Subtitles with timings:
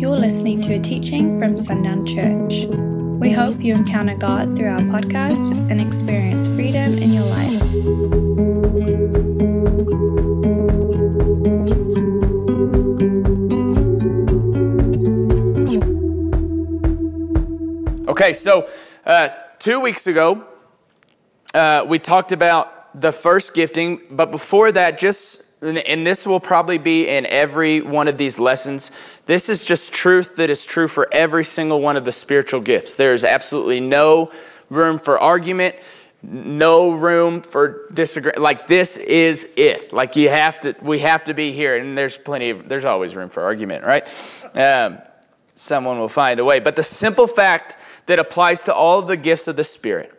[0.00, 2.64] You're listening to a teaching from Sundown Church.
[3.20, 7.60] We hope you encounter God through our podcast and experience freedom in your life.
[18.08, 18.70] Okay, so
[19.04, 19.28] uh,
[19.58, 20.46] two weeks ago,
[21.52, 26.78] uh, we talked about the first gifting, but before that, just, and this will probably
[26.78, 28.90] be in every one of these lessons,
[29.26, 32.94] this is just truth that is true for every single one of the spiritual gifts.
[32.94, 34.32] There's absolutely no
[34.70, 35.76] room for argument,
[36.22, 38.32] no room for disagree.
[38.36, 39.92] Like, this is it.
[39.92, 43.14] Like, you have to, we have to be here, and there's plenty of, there's always
[43.14, 44.06] room for argument, right?
[44.54, 44.98] Um,
[45.54, 46.60] someone will find a way.
[46.60, 50.12] But the simple fact that applies to all of the gifts of the Spirit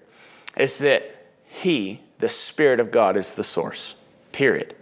[0.55, 3.95] is that He, the Spirit of God, is the source.
[4.31, 4.75] Period.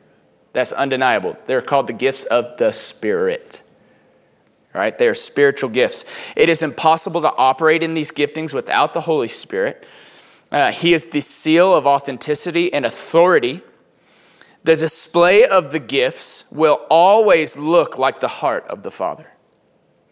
[0.53, 1.37] That's undeniable.
[1.47, 3.61] They're called the gifts of the Spirit.
[4.73, 4.97] Right?
[4.97, 6.05] They are spiritual gifts.
[6.35, 9.85] It is impossible to operate in these giftings without the Holy Spirit.
[10.51, 13.61] Uh, he is the seal of authenticity and authority.
[14.63, 19.27] The display of the gifts will always look like the heart of the Father.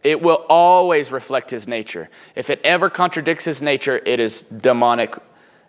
[0.04, 2.10] It will always reflect his nature.
[2.36, 5.16] If it ever contradicts his nature, it is demonic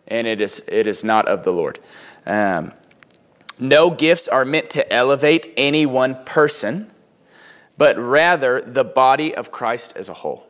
[0.07, 1.79] and it is, it is not of the Lord.
[2.27, 2.73] Um,
[3.59, 6.91] no gifts are meant to elevate any one person,
[7.77, 10.48] but rather the body of Christ as a whole.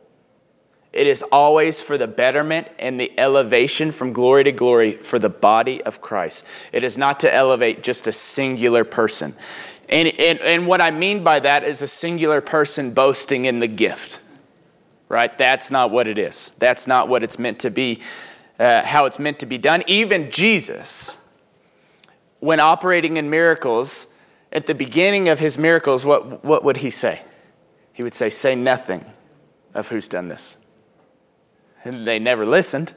[0.91, 5.29] It is always for the betterment and the elevation from glory to glory for the
[5.29, 6.43] body of Christ.
[6.71, 9.35] It is not to elevate just a singular person.
[9.87, 13.67] And, and, and what I mean by that is a singular person boasting in the
[13.67, 14.19] gift,
[15.09, 15.35] right?
[15.37, 16.51] That's not what it is.
[16.57, 17.99] That's not what it's meant to be,
[18.59, 19.83] uh, how it's meant to be done.
[19.85, 21.17] Even Jesus,
[22.39, 24.07] when operating in miracles,
[24.51, 27.21] at the beginning of his miracles, what, what would he say?
[27.93, 29.05] He would say, Say nothing
[29.73, 30.57] of who's done this.
[31.83, 32.93] And they never listened.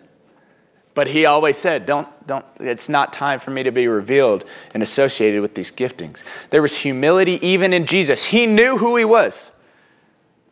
[0.95, 4.45] But he always said, don't, don't, it's not time for me to be revealed
[4.75, 6.23] and associated with these giftings.
[6.51, 8.25] There was humility even in Jesus.
[8.25, 9.53] He knew who he was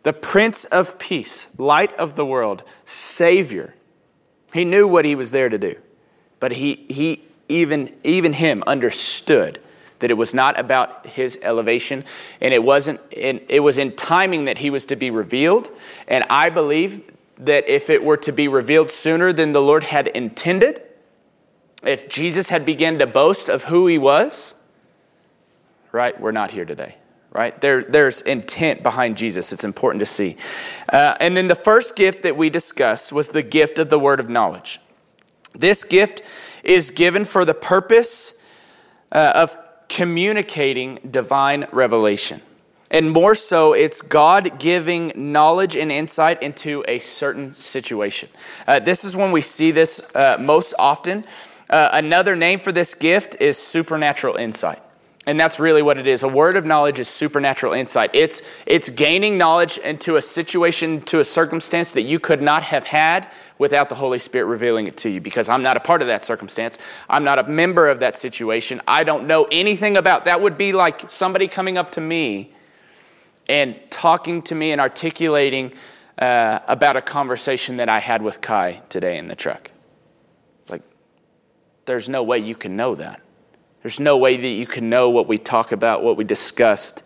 [0.03, 3.75] the Prince of Peace, light of the world, Savior.
[4.53, 5.76] He knew what he was there to do.
[6.38, 9.61] But he, he even, even him understood
[9.99, 12.05] that it was not about his elevation
[12.41, 15.71] and it wasn't in, it was in timing that he was to be revealed
[16.09, 17.03] and i believe
[17.41, 20.83] that if it were to be revealed sooner than the Lord had intended,
[21.83, 24.55] if Jesus had begun to boast of who he was,
[25.91, 26.97] right, we're not here today,
[27.33, 27.59] right?
[27.60, 29.53] There, there's intent behind Jesus.
[29.53, 30.37] It's important to see.
[30.93, 34.21] Uh, and then the first gift that we discussed was the gift of the word
[34.21, 34.78] of knowledge.
[35.55, 36.22] This gift
[36.62, 38.34] is given for the purpose
[39.12, 39.56] uh, of
[39.88, 42.41] communicating divine revelation.
[42.91, 48.28] And more so, it's God giving knowledge and insight into a certain situation.
[48.66, 51.25] Uh, this is when we see this uh, most often.
[51.69, 54.82] Uh, another name for this gift is supernatural insight.
[55.27, 56.25] And that's really what it is.
[56.25, 58.10] A word of knowledge is supernatural insight.
[58.12, 62.84] It's, it's gaining knowledge into a situation, to a circumstance that you could not have
[62.84, 63.28] had
[63.60, 66.22] without the Holy Spirit revealing it to you because I'm not a part of that
[66.22, 66.78] circumstance.
[67.10, 68.81] I'm not a member of that situation.
[68.88, 72.54] I don't know anything about that would be like somebody coming up to me
[73.50, 75.75] and talking to me and articulating
[76.19, 79.71] uh, about a conversation that I had with Kai today in the truck.
[80.71, 80.82] Like,
[81.84, 83.21] there's no way you can know that.
[83.82, 87.03] There's no way that you can know what we talk about, what we discussed,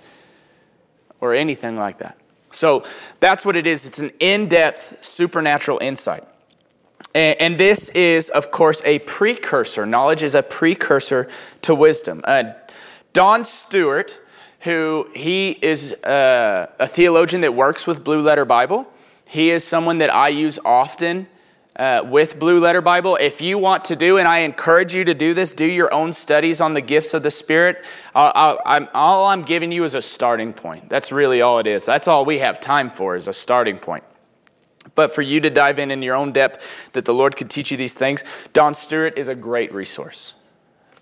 [1.21, 2.17] or anything like that.
[2.53, 2.85] So
[3.19, 3.87] that's what it is.
[3.87, 6.29] It's an in depth supernatural insight.
[7.15, 9.87] And, this is, of course, a precursor.
[9.87, 11.29] Knowledge is a precursor
[11.63, 12.23] to wisdom.
[12.25, 12.55] Uh,
[13.13, 14.21] Don Stewart
[14.65, 18.89] who he is uh, a theologian that works with Blue Letter Bible.
[19.27, 21.27] He is someone that I use often
[21.77, 23.17] uh, with Blue Letter Bible.
[23.17, 26.15] If you want to do, and I encourage you to do this, do your own
[26.15, 27.85] studies on the gifts of the Spirit.
[28.15, 30.89] Uh, I'm, all I'm giving you is a starting point.
[30.89, 31.85] That's really all it is.
[31.85, 34.05] That's all we have time for is a starting point.
[34.95, 37.71] But for you to dive in in your own depth, that the Lord could teach
[37.71, 40.35] you these things, Don Stewart is a great resource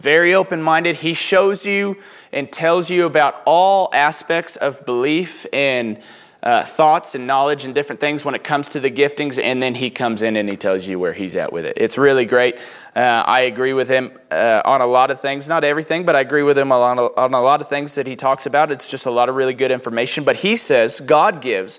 [0.02, 0.96] very open minded.
[0.96, 1.96] He shows you
[2.32, 6.02] and tells you about all aspects of belief and
[6.42, 9.76] uh, thoughts and knowledge and different things when it comes to the giftings, and then
[9.76, 11.74] he comes in and he tells you where he's at with it.
[11.76, 12.58] It's really great.
[12.96, 16.20] Uh, I agree with him uh, on a lot of things, not everything, but I
[16.20, 18.72] agree with him on a, on a lot of things that he talks about.
[18.72, 20.24] It's just a lot of really good information.
[20.24, 21.78] But he says God gives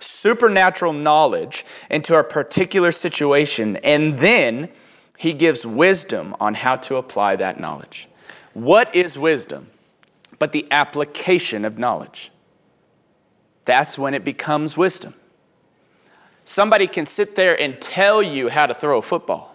[0.00, 4.68] supernatural knowledge into a particular situation, and then
[5.16, 8.08] he gives wisdom on how to apply that knowledge.
[8.54, 9.68] What is wisdom?
[10.38, 12.30] But the application of knowledge.
[13.66, 15.14] that's when it becomes wisdom.
[16.44, 19.54] Somebody can sit there and tell you how to throw a football,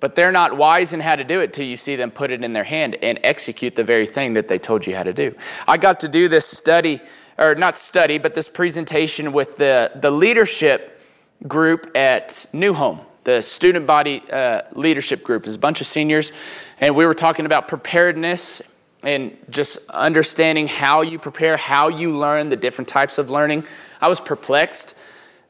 [0.00, 2.42] but they're not wise in how to do it till you see them put it
[2.42, 5.34] in their hand and execute the very thing that they told you how to do.
[5.68, 7.00] I got to do this study,
[7.42, 11.00] or not study, but this presentation with the, the leadership
[11.46, 15.42] group at New Home, the student body uh, leadership group.
[15.42, 16.32] There's a bunch of seniors,
[16.80, 18.62] and we were talking about preparedness
[19.02, 23.64] and just understanding how you prepare, how you learn, the different types of learning.
[24.00, 24.94] I was perplexed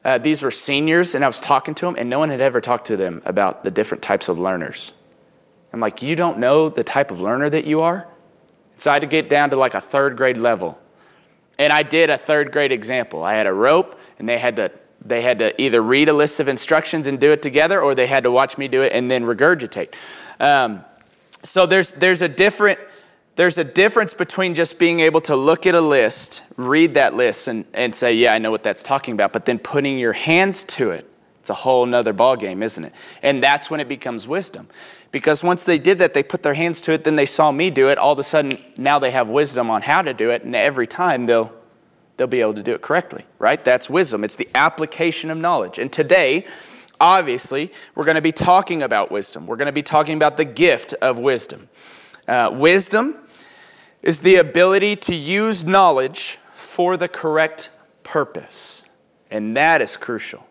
[0.03, 2.59] uh, these were seniors, and I was talking to them, and no one had ever
[2.59, 4.93] talked to them about the different types of learners.
[5.71, 8.07] I'm like, you don't know the type of learner that you are?
[8.77, 10.77] So I had to get down to like a third grade level.
[11.59, 13.23] And I did a third grade example.
[13.23, 14.71] I had a rope, and they had to
[15.05, 18.07] they had to either read a list of instructions and do it together, or they
[18.07, 19.93] had to watch me do it and then regurgitate.
[20.39, 20.83] Um,
[21.43, 22.79] so there's there's a different
[23.35, 27.47] there's a difference between just being able to look at a list, read that list,
[27.47, 30.63] and, and say, yeah, I know what that's talking about, but then putting your hands
[30.65, 31.09] to it.
[31.43, 32.93] It's a whole nother ballgame, isn't it?
[33.21, 34.69] And that's when it becomes wisdom.
[35.11, 37.69] Because once they did that, they put their hands to it, then they saw me
[37.69, 37.97] do it.
[37.97, 40.87] All of a sudden, now they have wisdom on how to do it, and every
[40.87, 41.53] time they'll,
[42.15, 43.61] they'll be able to do it correctly, right?
[43.61, 44.23] That's wisdom.
[44.23, 45.79] It's the application of knowledge.
[45.79, 46.47] And today,
[47.01, 49.45] obviously, we're going to be talking about wisdom.
[49.45, 51.67] We're going to be talking about the gift of wisdom.
[52.25, 53.17] Uh, wisdom
[54.01, 57.69] is the ability to use knowledge for the correct
[58.03, 58.83] purpose.
[59.29, 60.47] And that is crucial.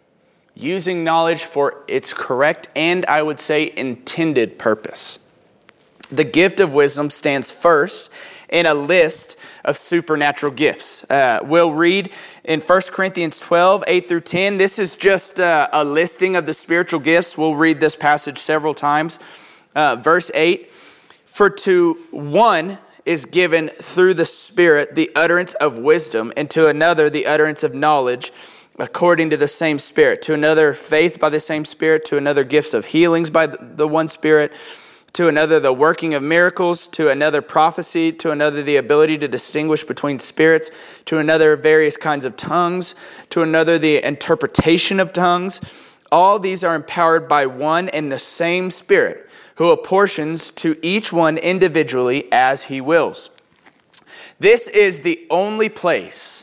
[0.55, 5.19] Using knowledge for its correct and, I would say, intended purpose.
[6.11, 8.13] The gift of wisdom stands first
[8.51, 11.05] in a list of supernatural gifts.
[11.11, 12.13] Uh, we'll read
[12.45, 14.59] in 1 Corinthians 12, 8 through 10.
[14.59, 17.39] This is just uh, a listing of the spiritual gifts.
[17.39, 19.19] We'll read this passage several times.
[19.75, 26.33] Uh, verse 8 For to one, is given through the Spirit the utterance of wisdom,
[26.37, 28.33] and to another the utterance of knowledge
[28.79, 32.75] according to the same Spirit, to another faith by the same Spirit, to another gifts
[32.75, 34.53] of healings by the one Spirit,
[35.13, 39.85] to another the working of miracles, to another prophecy, to another the ability to distinguish
[39.85, 40.71] between spirits,
[41.05, 42.95] to another various kinds of tongues,
[43.29, 45.61] to another the interpretation of tongues.
[46.11, 51.37] All these are empowered by one and the same Spirit who apportions to each one
[51.39, 53.31] individually as he wills.
[54.41, 56.42] This is the only place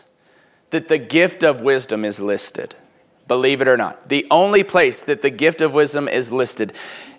[0.71, 2.75] that the gift of wisdom is listed.
[3.27, 4.09] Believe it or not.
[4.09, 6.73] The only place that the gift of wisdom is listed.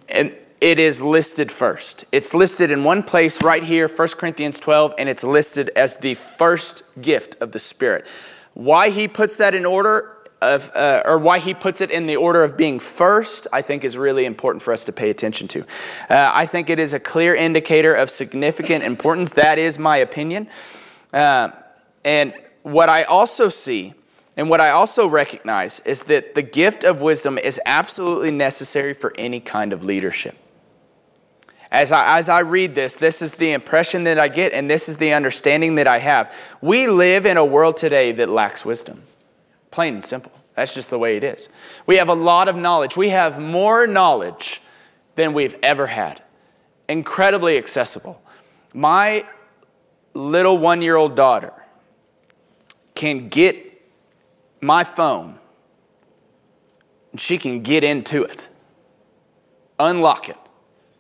[0.08, 2.05] And it is listed first.
[2.12, 6.14] It's listed in one place right here, 1 Corinthians 12, and it's listed as the
[6.14, 8.06] first gift of the Spirit.
[8.55, 12.17] Why he puts that in order of, uh, or why he puts it in the
[12.17, 15.61] order of being first, I think is really important for us to pay attention to.
[16.11, 19.32] Uh, I think it is a clear indicator of significant importance.
[19.32, 20.49] That is my opinion.
[21.12, 21.50] Uh,
[22.05, 23.94] and what I also see
[24.36, 29.12] and what I also recognize is that the gift of wisdom is absolutely necessary for
[29.18, 30.36] any kind of leadership.
[31.70, 34.88] As I, as I read this, this is the impression that I get, and this
[34.88, 36.34] is the understanding that I have.
[36.62, 39.02] We live in a world today that lacks wisdom.
[39.70, 40.32] Plain and simple.
[40.56, 41.48] That's just the way it is.
[41.86, 42.96] We have a lot of knowledge.
[42.96, 44.62] We have more knowledge
[45.16, 46.22] than we've ever had.
[46.88, 48.20] Incredibly accessible.
[48.72, 49.26] My
[50.14, 51.52] little one year old daughter
[53.00, 53.81] can get
[54.61, 55.38] my phone
[57.13, 58.51] and she can get into it,
[59.79, 60.36] unlock it.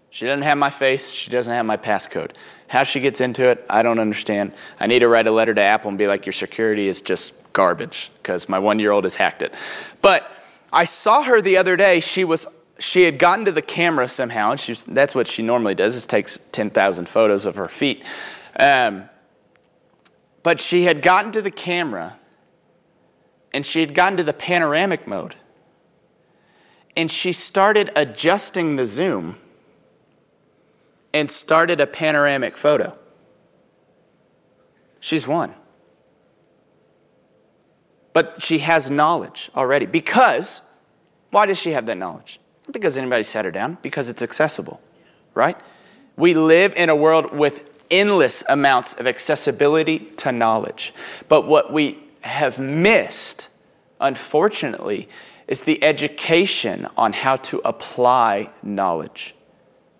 [0.08, 2.30] She doesn't have my face, she doesn't have my passcode.
[2.68, 4.54] How she gets into it, I don't understand.
[4.80, 7.34] I need to write a letter to Apple and be like, your security is just
[7.52, 9.52] garbage because my one year old has hacked it.
[10.00, 10.26] But
[10.72, 12.00] I saw her the other day.
[12.00, 12.46] She was
[12.78, 15.96] she had gotten to the camera somehow, and she's, that's what she normally does.
[15.96, 18.04] Is takes ten thousand photos of her feet.
[18.56, 19.09] Um,
[20.42, 22.18] but she had gotten to the camera,
[23.52, 25.34] and she had gotten to the panoramic mode,
[26.96, 29.36] and she started adjusting the zoom,
[31.12, 32.96] and started a panoramic photo.
[35.00, 35.54] She's one.
[38.12, 39.86] But she has knowledge already.
[39.86, 40.60] Because,
[41.30, 42.38] why does she have that knowledge?
[42.66, 44.80] Not because anybody sat her down, because it's accessible,
[45.34, 45.56] right?
[46.16, 50.94] We live in a world with endless amounts of accessibility to knowledge.
[51.28, 53.48] But what we have missed,
[54.00, 55.08] unfortunately,
[55.48, 59.34] is the education on how to apply knowledge,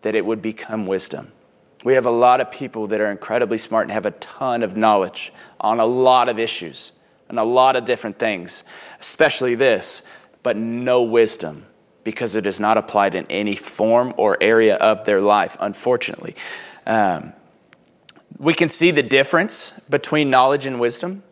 [0.02, 1.32] that it would become wisdom.
[1.82, 4.76] We have a lot of people that are incredibly smart and have a ton of
[4.76, 6.92] knowledge on a lot of issues
[7.28, 8.64] and a lot of different things,
[9.00, 10.02] especially this,
[10.42, 11.66] but no wisdom
[12.04, 16.34] because it is not applied in any form or area of their life, unfortunately.
[16.86, 17.32] Um,
[18.38, 21.22] we can see the difference between knowledge and wisdom.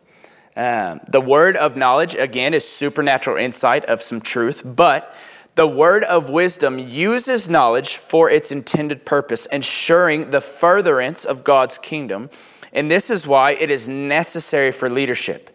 [0.55, 5.15] Um, the word of knowledge, again, is supernatural insight of some truth, but
[5.55, 11.77] the word of wisdom uses knowledge for its intended purpose, ensuring the furtherance of God's
[11.77, 12.29] kingdom.
[12.71, 15.49] And this is why it is necessary for leadership.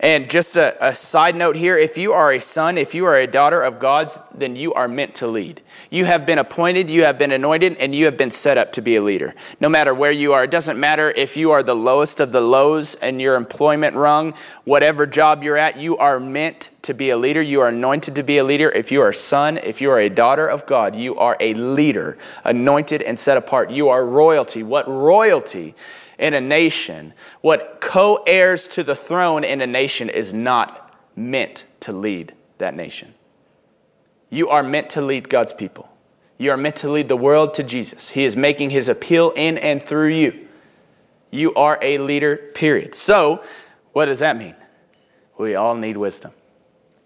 [0.00, 3.16] And just a, a, side note here if you are a son, if you are
[3.16, 5.62] a daughter of God's, then you are meant to lead.
[5.90, 8.82] You have been appointed, you have been anointed, and you have been set up to
[8.82, 9.34] be a leader.
[9.60, 12.40] No matter where you are, it doesn't matter if you are the lowest of the
[12.40, 14.34] lows in your employment rung,
[14.64, 17.40] whatever job you're at, you are meant to be a leader.
[17.40, 18.70] You are anointed to be a leader.
[18.70, 21.54] If you are a son, if you are a daughter of God, you are a
[21.54, 23.70] leader, anointed and set apart.
[23.70, 24.62] You are royalty.
[24.62, 25.74] What royalty?
[26.18, 31.64] In a nation, what co heirs to the throne in a nation is not meant
[31.80, 33.14] to lead that nation.
[34.30, 35.88] You are meant to lead God's people.
[36.38, 38.08] You are meant to lead the world to Jesus.
[38.08, 40.48] He is making his appeal in and through you.
[41.30, 42.94] You are a leader, period.
[42.94, 43.42] So,
[43.92, 44.54] what does that mean?
[45.38, 46.32] We all need wisdom.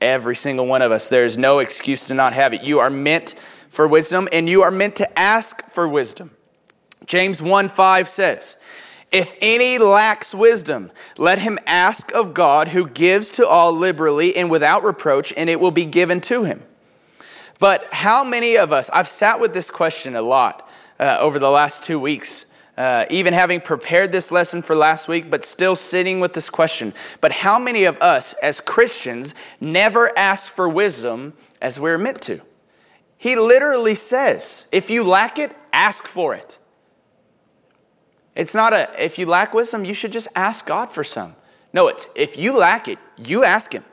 [0.00, 1.08] Every single one of us.
[1.08, 2.62] There's no excuse to not have it.
[2.62, 3.34] You are meant
[3.68, 6.30] for wisdom and you are meant to ask for wisdom.
[7.04, 8.56] James 1 5 says,
[9.10, 14.50] if any lacks wisdom, let him ask of God, who gives to all liberally and
[14.50, 16.62] without reproach, and it will be given to him.
[17.58, 20.68] But how many of us, I've sat with this question a lot
[21.00, 22.46] uh, over the last two weeks,
[22.76, 26.94] uh, even having prepared this lesson for last week, but still sitting with this question.
[27.20, 32.40] But how many of us as Christians never ask for wisdom as we're meant to?
[33.16, 36.58] He literally says, if you lack it, ask for it.
[38.38, 41.34] It's not a, if you lack wisdom, you should just ask God for some.
[41.72, 43.84] No, it's, if you lack it, you ask Him.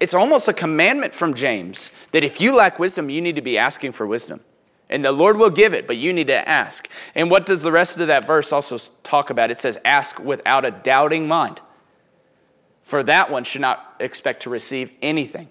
[0.00, 3.58] It's almost a commandment from James that if you lack wisdom, you need to be
[3.58, 4.40] asking for wisdom.
[4.88, 6.88] And the Lord will give it, but you need to ask.
[7.14, 9.50] And what does the rest of that verse also talk about?
[9.50, 11.60] It says, ask without a doubting mind.
[12.82, 15.50] For that one should not expect to receive anything.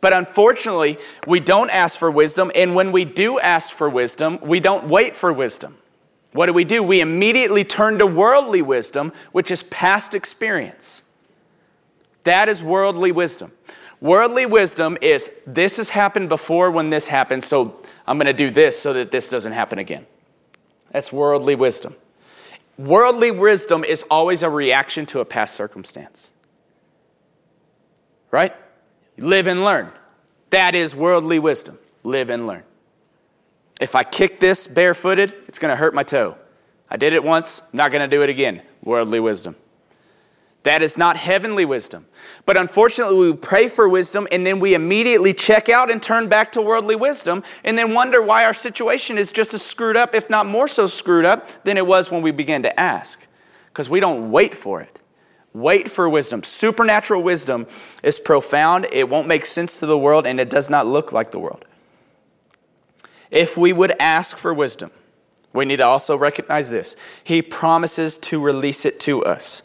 [0.00, 2.52] But unfortunately, we don't ask for wisdom.
[2.54, 5.78] And when we do ask for wisdom, we don't wait for wisdom.
[6.32, 6.82] What do we do?
[6.82, 11.02] We immediately turn to worldly wisdom, which is past experience.
[12.24, 13.52] That is worldly wisdom.
[14.00, 18.50] Worldly wisdom is this has happened before when this happened, so I'm going to do
[18.50, 20.06] this so that this doesn't happen again.
[20.90, 21.94] That's worldly wisdom.
[22.78, 26.30] Worldly wisdom is always a reaction to a past circumstance.
[28.30, 28.54] Right?
[29.18, 29.92] Live and learn.
[30.50, 31.78] That is worldly wisdom.
[32.02, 32.64] Live and learn.
[33.82, 36.36] If I kick this barefooted, it's going to hurt my toe.
[36.88, 38.62] I did it once, I'm not going to do it again.
[38.84, 39.56] Worldly wisdom.
[40.62, 42.06] That is not heavenly wisdom.
[42.46, 46.52] But unfortunately, we pray for wisdom and then we immediately check out and turn back
[46.52, 50.30] to worldly wisdom and then wonder why our situation is just as screwed up, if
[50.30, 53.26] not more so screwed up, than it was when we began to ask.
[53.66, 55.00] Because we don't wait for it.
[55.54, 56.44] Wait for wisdom.
[56.44, 57.66] Supernatural wisdom
[58.04, 61.32] is profound, it won't make sense to the world, and it does not look like
[61.32, 61.64] the world.
[63.32, 64.90] If we would ask for wisdom,
[65.54, 66.94] we need to also recognize this.
[67.24, 69.62] He promises to release it to us.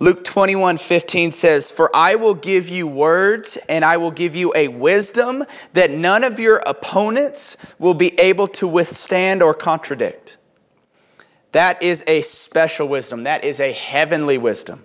[0.00, 4.52] Luke 21 15 says, For I will give you words and I will give you
[4.54, 10.36] a wisdom that none of your opponents will be able to withstand or contradict.
[11.52, 13.24] That is a special wisdom.
[13.24, 14.84] That is a heavenly wisdom.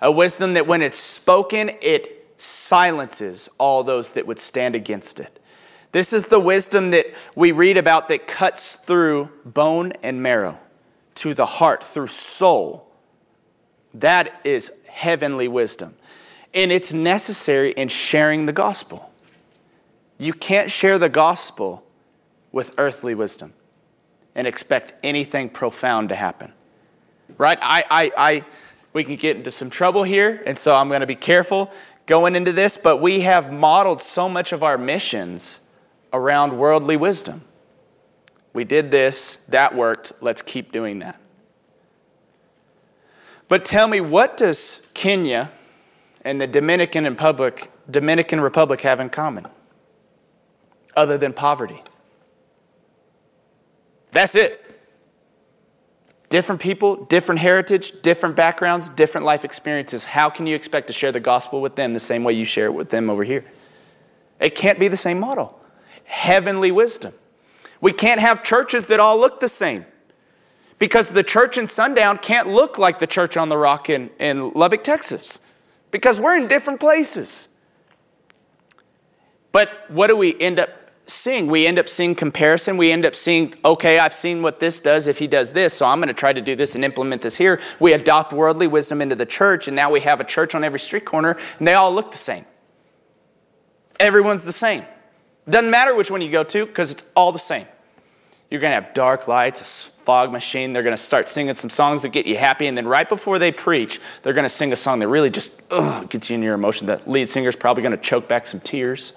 [0.00, 5.37] A wisdom that when it's spoken, it silences all those that would stand against it.
[5.92, 10.58] This is the wisdom that we read about that cuts through bone and marrow,
[11.16, 12.86] to the heart, through soul.
[13.94, 15.94] That is heavenly wisdom.
[16.52, 19.10] And it's necessary in sharing the gospel.
[20.18, 21.84] You can't share the gospel
[22.52, 23.54] with earthly wisdom
[24.34, 26.52] and expect anything profound to happen.
[27.38, 27.58] Right?
[27.62, 28.44] I, I, I,
[28.92, 31.70] we can get into some trouble here, and so I'm going to be careful
[32.06, 35.60] going into this, but we have modeled so much of our missions
[36.12, 37.44] around worldly wisdom.
[38.52, 41.20] We did this, that worked, let's keep doing that.
[43.48, 45.50] But tell me, what does Kenya
[46.22, 49.46] and the Dominican Republic, Dominican Republic have in common
[50.96, 51.82] other than poverty?
[54.12, 54.64] That's it.
[56.28, 60.04] Different people, different heritage, different backgrounds, different life experiences.
[60.04, 62.66] How can you expect to share the gospel with them the same way you share
[62.66, 63.46] it with them over here?
[64.38, 65.58] It can't be the same model
[66.08, 67.14] heavenly wisdom.
[67.80, 69.86] We can't have churches that all look the same
[70.78, 74.52] because the church in Sundown can't look like the church on the rock in, in
[74.52, 75.38] Lubbock, Texas,
[75.90, 77.48] because we're in different places.
[79.52, 80.70] But what do we end up
[81.10, 81.46] seeing.
[81.46, 82.76] We end up seeing comparison.
[82.76, 85.86] We end up seeing, okay, I've seen what this does if he does this, so
[85.86, 87.60] I'm going to try to do this and implement this here.
[87.80, 90.80] We adopt worldly wisdom into the church, and now we have a church on every
[90.80, 92.44] street corner, and they all look the same.
[93.98, 94.84] Everyone's the same.
[95.48, 97.66] Doesn't matter which one you go to because it's all the same.
[98.50, 100.72] You're going to have dark lights, a fog machine.
[100.72, 102.66] They're going to start singing some songs that get you happy.
[102.66, 105.50] And then right before they preach, they're going to sing a song that really just
[105.70, 106.86] ugh, gets you in your emotion.
[106.86, 109.12] The lead singer's probably going to choke back some tears.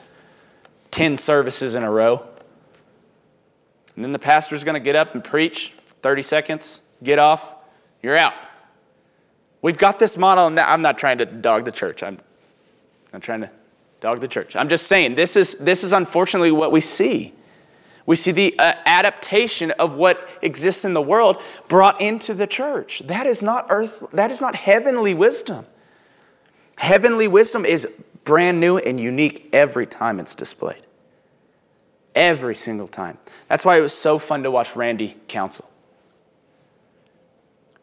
[0.91, 2.29] 10 services in a row.
[3.95, 7.55] And then the pastor's going to get up and preach 30 seconds, get off,
[8.01, 8.33] you're out.
[9.61, 12.01] We've got this model, and I'm not trying to dog the church.
[12.01, 12.19] I'm
[13.13, 13.51] not trying to
[14.01, 14.55] dog the church.
[14.55, 17.33] I'm just saying this is, this is unfortunately what we see.
[18.07, 23.03] We see the uh, adaptation of what exists in the world brought into the church.
[23.05, 25.65] That is not earth, that is not heavenly wisdom.
[26.77, 27.87] Heavenly wisdom is
[28.23, 30.81] brand new and unique every time it's displayed.
[32.15, 33.19] Every single time.
[33.47, 35.69] That's why it was so fun to watch Randy counsel.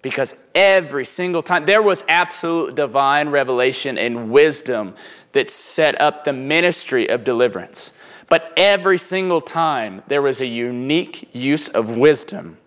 [0.03, 4.95] Because every single time, there was absolute divine revelation and wisdom
[5.39, 7.93] that set up the ministry of deliverance.
[8.29, 12.59] But every single time, there was a unique use of wisdom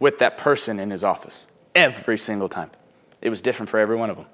[0.00, 1.46] with that person in his office.
[1.76, 2.72] Every single time.
[3.22, 4.26] It was different for every one of them.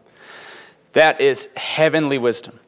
[0.95, 2.59] That is heavenly wisdom.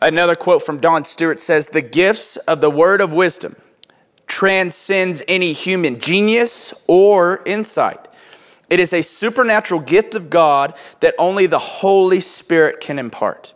[0.00, 3.54] Another quote from Don Stewart says, The gifts of the word of wisdom
[4.26, 8.08] transcends any human genius or insight.
[8.70, 13.53] It is a supernatural gift of God that only the Holy Spirit can impart.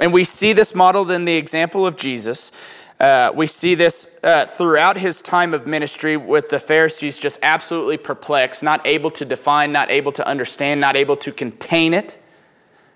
[0.00, 2.52] And we see this modeled in the example of Jesus.
[2.98, 7.98] Uh, we see this uh, throughout his time of ministry with the Pharisees just absolutely
[7.98, 12.16] perplexed, not able to define, not able to understand, not able to contain it,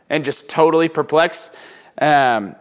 [0.09, 1.55] and just totally perplexed.
[2.01, 2.57] Um,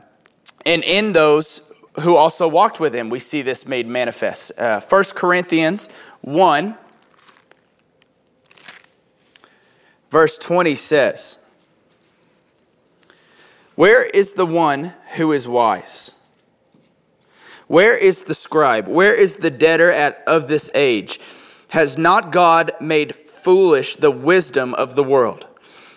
[0.65, 1.62] and in those
[2.01, 4.57] who also walked with him, we see this made manifest.
[4.57, 5.88] Uh, 1 Corinthians
[6.21, 6.77] 1,
[10.12, 11.38] verse 20 says,
[13.75, 16.13] where is the one who is wise?
[17.67, 18.88] Where is the scribe?
[18.88, 21.19] Where is the debtor at, of this age?
[21.69, 25.47] Has not God made foolish the wisdom of the world?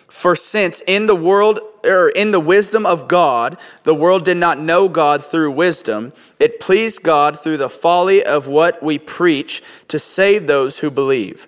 [0.07, 4.59] For since in the world or in the wisdom of God, the world did not
[4.59, 9.99] know God through wisdom, it pleased God through the folly of what we preach to
[9.99, 11.47] save those who believe.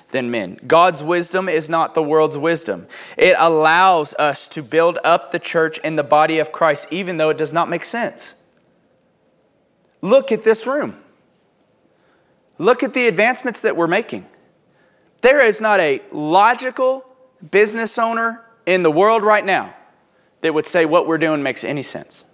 [0.11, 0.59] than men.
[0.67, 2.87] God's wisdom is not the world's wisdom.
[3.17, 7.29] It allows us to build up the church in the body of Christ, even though
[7.29, 8.35] it does not make sense.
[10.01, 10.97] Look at this room.
[12.57, 14.25] Look at the advancements that we're making.
[15.21, 17.05] There is not a logical
[17.51, 19.73] business owner in the world right now
[20.41, 22.25] that would say what we're doing makes any sense.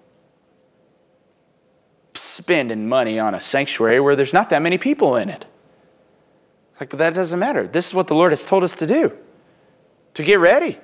[2.13, 5.46] Spending money on a sanctuary where there's not that many people in it.
[6.80, 7.68] Like, but that doesn't matter.
[7.68, 9.12] This is what the Lord has told us to do
[10.13, 10.80] to get ready,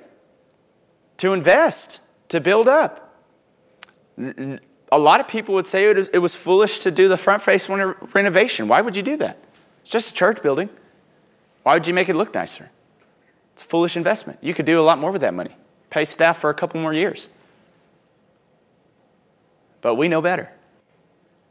[1.18, 3.16] to invest, to build up.
[4.16, 8.68] A lot of people would say it was, foolish to do the front face renovation.
[8.68, 9.38] Why would you do that?
[9.82, 10.68] It's just a church building.
[11.62, 12.70] Why would you make it look nicer?
[13.54, 14.38] It's a foolish investment.
[14.40, 15.56] You could do a lot more with that money.
[15.90, 17.28] Pay staff for a couple more years.
[19.80, 20.50] But we know better,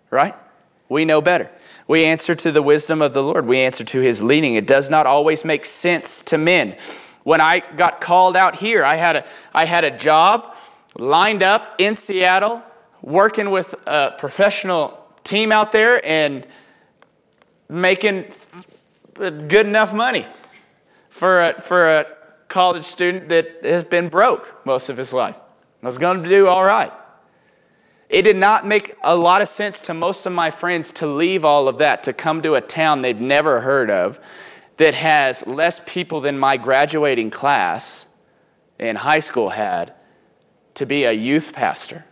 [0.09, 0.35] right?
[0.89, 1.49] We know better.
[1.87, 3.45] We answer to the wisdom of the Lord.
[3.45, 4.55] We answer to his leading.
[4.55, 6.77] It does not always make sense to men.
[7.23, 10.55] When I got called out here, I had a, I had a job
[10.97, 12.61] lined up in Seattle,
[13.01, 16.45] working with a professional team out there and
[17.69, 18.25] making
[19.15, 20.27] good enough money
[21.09, 22.05] for a, for a
[22.47, 25.35] college student that has been broke most of his life.
[25.81, 26.91] I was going to do all right.
[28.13, 31.43] It did not make a lot of sense to most of my friends to leave
[31.43, 34.19] all of that, to come to a town they've never heard of
[34.77, 38.05] that has less people than my graduating class
[38.77, 39.93] in high school had
[40.75, 42.05] to be a youth pastor.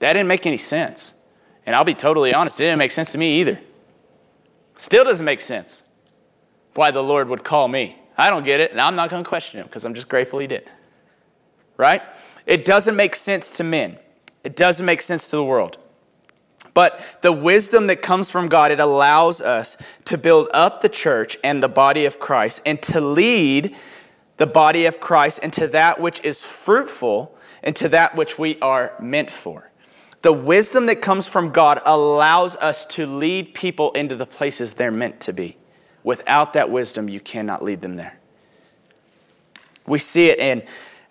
[0.00, 1.14] That didn't make any sense.
[1.64, 3.58] And I'll be totally honest, it didn't make sense to me either.
[4.76, 5.82] Still doesn't make sense
[6.74, 7.98] why the Lord would call me.
[8.18, 10.40] I don't get it, and I'm not going to question him because I'm just grateful
[10.40, 10.68] he did.
[11.78, 12.02] Right?
[12.44, 13.98] It doesn't make sense to men.
[14.44, 15.78] It doesn't make sense to the world.
[16.72, 21.36] But the wisdom that comes from God, it allows us to build up the church
[21.42, 23.74] and the body of Christ and to lead
[24.36, 28.94] the body of Christ into that which is fruitful and to that which we are
[29.00, 29.70] meant for.
[30.22, 34.90] The wisdom that comes from God allows us to lead people into the places they're
[34.90, 35.56] meant to be.
[36.04, 38.18] Without that wisdom, you cannot lead them there.
[39.86, 40.62] We see it in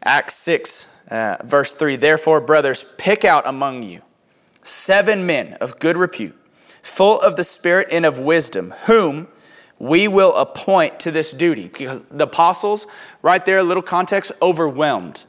[0.03, 1.95] Acts 6, uh, verse 3.
[1.95, 4.01] Therefore, brothers, pick out among you
[4.61, 6.35] seven men of good repute,
[6.81, 9.27] full of the Spirit and of wisdom, whom
[9.79, 11.69] we will appoint to this duty.
[11.69, 12.87] Because the apostles,
[13.21, 15.25] right there, a little context, overwhelmed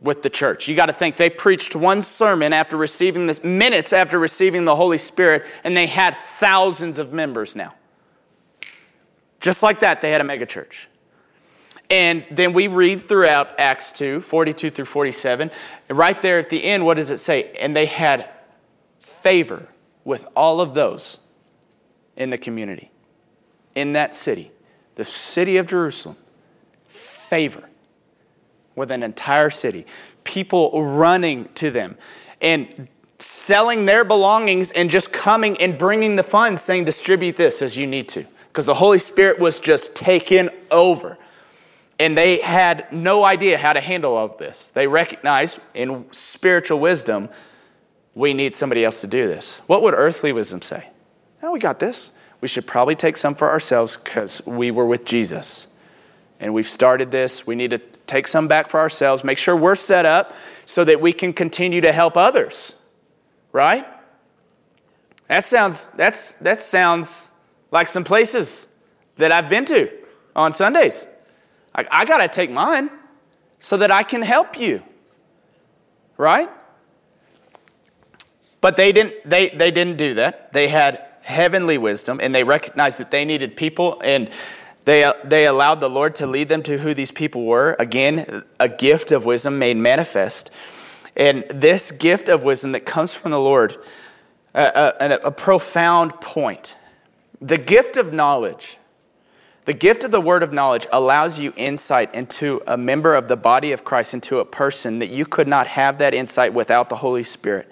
[0.00, 0.68] with the church.
[0.68, 4.76] You got to think they preached one sermon after receiving this, minutes after receiving the
[4.76, 7.74] Holy Spirit, and they had thousands of members now.
[9.40, 10.86] Just like that, they had a megachurch.
[11.90, 15.50] And then we read throughout Acts 2, 42 through 47.
[15.90, 17.52] Right there at the end, what does it say?
[17.60, 18.30] And they had
[19.00, 19.66] favor
[20.04, 21.18] with all of those
[22.16, 22.90] in the community,
[23.74, 24.52] in that city,
[24.94, 26.16] the city of Jerusalem.
[26.86, 27.68] Favor
[28.74, 29.86] with an entire city,
[30.24, 31.96] people running to them
[32.40, 37.76] and selling their belongings and just coming and bringing the funds, saying, distribute this as
[37.76, 38.24] you need to.
[38.48, 41.18] Because the Holy Spirit was just taken over.
[42.00, 44.70] And they had no idea how to handle all of this.
[44.70, 47.28] They recognized in spiritual wisdom,
[48.14, 49.58] we need somebody else to do this.
[49.66, 50.88] What would earthly wisdom say?
[51.42, 52.10] No, we got this.
[52.40, 55.68] We should probably take some for ourselves because we were with Jesus
[56.40, 57.46] and we've started this.
[57.46, 60.34] We need to take some back for ourselves, make sure we're set up
[60.64, 62.74] so that we can continue to help others.
[63.52, 63.86] Right?
[65.28, 67.30] That sounds that's that sounds
[67.70, 68.68] like some places
[69.16, 69.90] that I've been to
[70.34, 71.06] on Sundays.
[71.74, 72.90] I, I got to take mine
[73.58, 74.82] so that I can help you.
[76.16, 76.50] Right?
[78.60, 80.52] But they didn't they they didn't do that.
[80.52, 84.30] They had heavenly wisdom and they recognized that they needed people and
[84.84, 87.76] they, they allowed the Lord to lead them to who these people were.
[87.78, 90.50] Again, a gift of wisdom made manifest.
[91.16, 93.76] And this gift of wisdom that comes from the Lord,
[94.54, 96.76] a, a, a profound point.
[97.40, 98.78] The gift of knowledge,
[99.70, 103.36] the gift of the word of knowledge allows you insight into a member of the
[103.36, 106.96] body of Christ, into a person that you could not have that insight without the
[106.96, 107.70] Holy Spirit.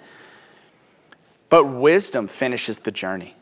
[1.49, 3.35] But wisdom finishes the journey.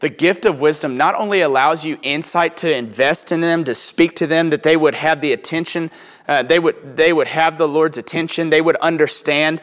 [0.00, 4.16] The gift of wisdom not only allows you insight to invest in them, to speak
[4.16, 5.90] to them, that they would have the attention,
[6.26, 9.60] uh, they, would, they would have the Lord's attention, they would understand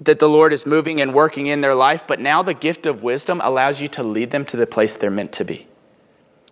[0.00, 3.02] that the Lord is moving and working in their life, but now the gift of
[3.02, 5.66] wisdom allows you to lead them to the place they're meant to be,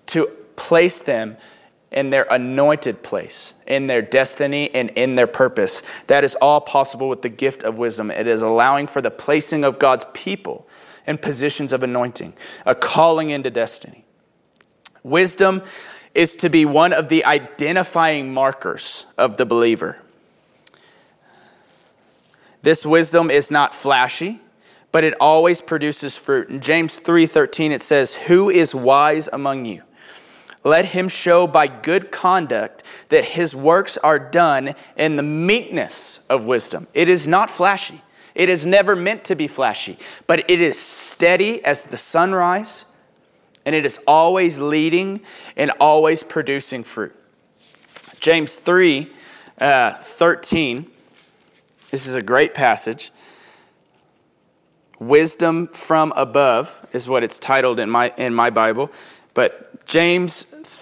[0.07, 1.37] to place them
[1.91, 5.83] in their anointed place, in their destiny, and in their purpose.
[6.09, 8.11] That is all possible with the gift of wisdom.
[8.11, 10.69] It is allowing for the placing of God's people
[11.07, 12.35] in positions of anointing,
[12.67, 14.05] a calling into destiny.
[15.05, 15.63] Wisdom
[16.15, 19.99] is to be one of the identifying markers of the believer.
[22.63, 24.41] This wisdom is not flashy,
[24.91, 26.49] but it always produces fruit.
[26.49, 29.83] In James 3:13 it says, "Who is wise among you?
[30.65, 36.47] Let him show by good conduct that his works are done in the meekness of
[36.47, 38.03] wisdom." It is not flashy.
[38.35, 42.85] It is never meant to be flashy, but it is steady as the sunrise,
[43.65, 45.21] and it is always leading
[45.57, 47.15] and always producing fruit.
[48.19, 49.09] James 3
[49.61, 50.91] uh, 13.
[51.91, 53.13] This is a great passage.
[54.99, 58.91] Wisdom from above is what it's titled in my, in my Bible.
[59.35, 60.47] But James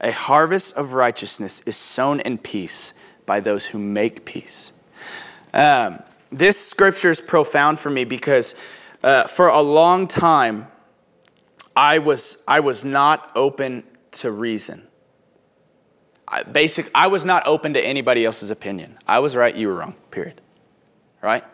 [0.00, 2.94] A harvest of righteousness is sown in peace
[3.26, 4.72] by those who make peace.
[5.52, 8.54] Um, this scripture is profound for me because
[9.02, 10.68] uh, for a long time,
[11.76, 14.86] I was, I was not open to reason.
[16.26, 18.98] I, basic, I was not open to anybody else's opinion.
[19.06, 20.40] I was right, you were wrong, period.
[21.22, 21.44] Right?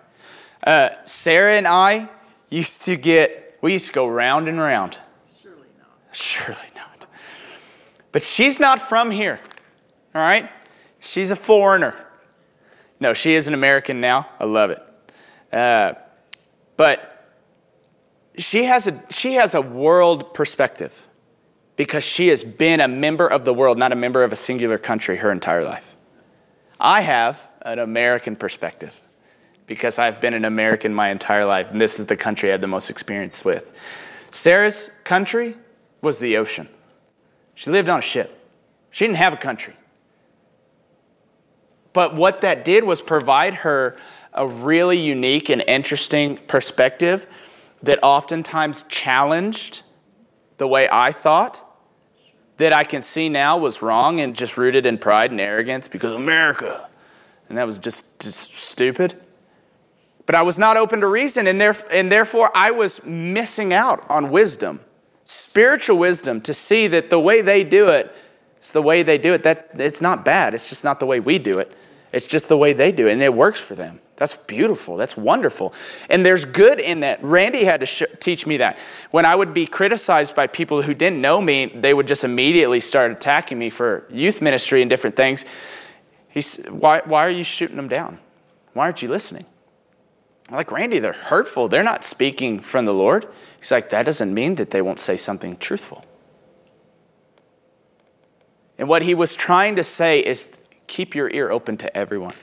[0.64, 2.08] Uh, Sarah and I
[2.50, 4.98] used to get, we used to go round and round.
[5.40, 6.14] Surely not.
[6.14, 6.75] Surely not.
[8.16, 9.38] But she's not from here,
[10.14, 10.48] all right?
[11.00, 11.94] She's a foreigner.
[12.98, 14.30] No, she is an American now.
[14.40, 14.82] I love it.
[15.52, 15.92] Uh,
[16.78, 17.36] but
[18.38, 21.08] she has, a, she has a world perspective
[21.76, 24.78] because she has been a member of the world, not a member of a singular
[24.78, 25.94] country her entire life.
[26.80, 28.98] I have an American perspective
[29.66, 32.62] because I've been an American my entire life, and this is the country I have
[32.62, 33.70] the most experience with.
[34.30, 35.54] Sarah's country
[36.00, 36.70] was the ocean.
[37.56, 38.38] She lived on a ship.
[38.90, 39.74] She didn't have a country.
[41.92, 43.96] But what that did was provide her
[44.34, 47.26] a really unique and interesting perspective
[47.82, 49.82] that oftentimes challenged
[50.58, 51.62] the way I thought,
[52.58, 56.14] that I can see now was wrong and just rooted in pride and arrogance because
[56.14, 56.88] America.
[57.48, 59.26] And that was just, just stupid.
[60.26, 64.04] But I was not open to reason, and, there, and therefore I was missing out
[64.10, 64.80] on wisdom,
[65.26, 68.14] spiritual wisdom, to see that the way they do it
[68.62, 69.42] is the way they do it.
[69.42, 71.70] That, it's not bad, it's just not the way we do it.
[72.12, 74.00] It's just the way they do it, and it works for them.
[74.16, 74.96] That's beautiful.
[74.96, 75.74] That's wonderful.
[76.08, 77.22] And there's good in that.
[77.22, 78.78] Randy had to sh- teach me that.
[79.10, 82.80] When I would be criticized by people who didn't know me, they would just immediately
[82.80, 85.44] start attacking me for youth ministry and different things.
[86.28, 88.18] He's, why, why are you shooting them down?
[88.72, 89.44] Why aren't you listening?
[90.50, 91.68] Like, Randy, they're hurtful.
[91.68, 93.26] They're not speaking from the Lord.
[93.58, 96.04] He's like, that doesn't mean that they won't say something truthful.
[98.78, 100.56] And what he was trying to say is
[100.86, 102.34] keep your ear open to everyone.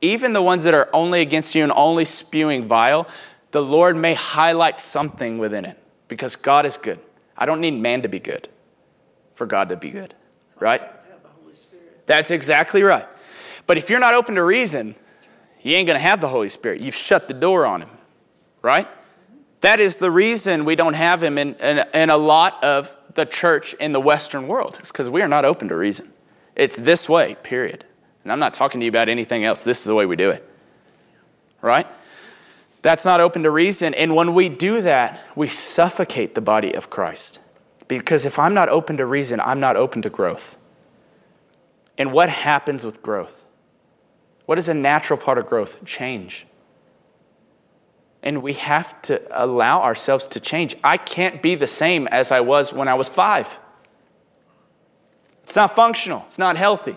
[0.00, 3.06] Even the ones that are only against you and only spewing vile,
[3.50, 7.00] the Lord may highlight something within it because God is good.
[7.36, 8.48] I don't need man to be good
[9.34, 10.14] for God to be good,
[10.58, 10.82] right?
[12.06, 13.06] That's exactly right.
[13.66, 14.94] But if you're not open to reason,
[15.62, 16.80] you ain't going to have the Holy Spirit.
[16.80, 17.90] You've shut the door on him,
[18.62, 18.88] right?
[19.60, 23.26] That is the reason we don't have him in, in, in a lot of the
[23.26, 24.76] church in the Western world.
[24.78, 26.12] It's because we are not open to reason.
[26.54, 27.84] It's this way, period.
[28.22, 29.64] And I'm not talking to you about anything else.
[29.64, 30.48] This is the way we do it,
[31.60, 31.86] right?
[32.82, 33.94] That's not open to reason.
[33.94, 37.40] And when we do that, we suffocate the body of Christ.
[37.88, 40.56] Because if I'm not open to reason, I'm not open to growth.
[41.96, 43.44] And what happens with growth?
[44.48, 45.84] What is a natural part of growth?
[45.84, 46.46] Change.
[48.22, 50.74] And we have to allow ourselves to change.
[50.82, 53.58] I can't be the same as I was when I was five.
[55.42, 56.96] It's not functional, it's not healthy.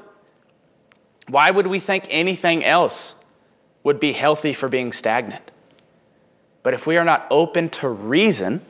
[1.27, 3.15] Why would we think anything else
[3.83, 5.51] would be healthy for being stagnant?
[6.63, 8.61] But if we are not open to reason,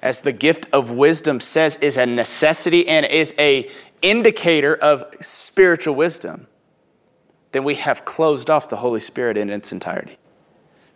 [0.00, 3.68] as the gift of wisdom says is a necessity and is a
[4.02, 6.46] indicator of spiritual wisdom,
[7.52, 10.18] then we have closed off the Holy Spirit in its entirety.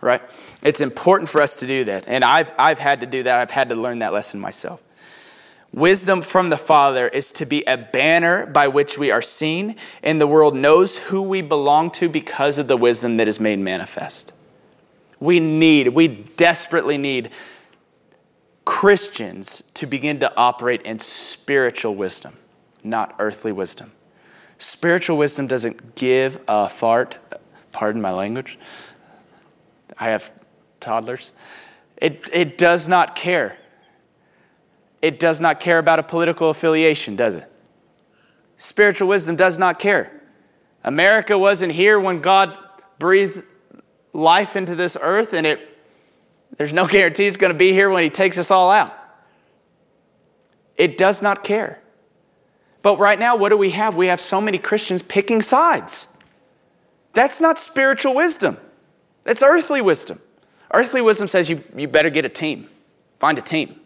[0.00, 0.22] Right?
[0.62, 2.08] It's important for us to do that.
[2.08, 3.38] And I've, I've had to do that.
[3.38, 4.82] I've had to learn that lesson myself.
[5.72, 10.20] Wisdom from the Father is to be a banner by which we are seen, and
[10.20, 14.32] the world knows who we belong to because of the wisdom that is made manifest.
[15.18, 17.30] We need, we desperately need
[18.66, 22.36] Christians to begin to operate in spiritual wisdom,
[22.84, 23.92] not earthly wisdom.
[24.62, 27.16] Spiritual wisdom doesn't give a fart,
[27.72, 28.61] pardon my language.
[29.98, 30.31] I have
[30.79, 31.33] toddlers.
[31.96, 33.59] It, it does not care.
[35.03, 37.51] It does not care about a political affiliation, does it?
[38.57, 40.22] Spiritual wisdom does not care.
[40.85, 42.57] America wasn't here when God
[43.01, 43.42] breathed
[44.12, 45.77] life into this earth, and it,
[46.57, 48.92] there's no guarantee it's going to be here when He takes us all out.
[50.77, 51.82] It does not care.
[52.83, 53.97] But right now, what do we have?
[53.97, 56.09] We have so many Christians picking sides.
[57.14, 58.59] That's not spiritual wisdom,
[59.23, 60.21] that's earthly wisdom.
[60.75, 62.66] Earthly wisdom says you, you better get a team,
[63.18, 63.79] find a team,